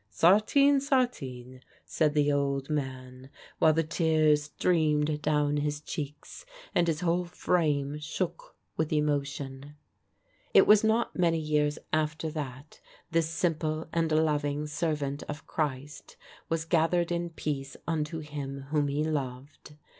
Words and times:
'""Sartin, 0.09 0.81
sartin," 0.81 1.61
said 1.85 2.15
the 2.15 2.31
old 2.31 2.71
man, 2.71 3.29
while 3.59 3.71
the 3.71 3.83
tears 3.83 4.45
streamed 4.45 5.21
down 5.21 5.57
his 5.57 5.79
cheeks, 5.79 6.43
and 6.73 6.87
his 6.87 7.01
whole 7.01 7.25
frame 7.25 7.99
shook 7.99 8.55
with 8.75 8.91
emotion. 8.91 9.75
It 10.55 10.65
was 10.65 10.83
not 10.83 11.15
many 11.15 11.37
years 11.37 11.77
after 11.93 12.31
that 12.31 12.79
this 13.11 13.29
simple 13.29 13.87
and 13.93 14.11
loving 14.11 14.65
servant 14.65 15.21
of 15.29 15.45
Christ 15.45 16.17
was 16.49 16.65
gathered 16.65 17.11
in 17.11 17.29
peace 17.29 17.77
unto 17.87 18.21
Him 18.21 18.61
whom 18.71 18.87
he 18.87 19.03
loved. 19.03 19.75